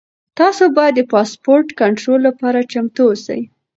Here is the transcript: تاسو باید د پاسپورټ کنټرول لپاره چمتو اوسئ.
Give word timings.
تاسو 0.39 0.63
باید 0.77 0.93
د 0.97 1.01
پاسپورټ 1.13 1.67
کنټرول 1.81 2.19
لپاره 2.27 2.67
چمتو 2.71 3.03
اوسئ. 3.09 3.41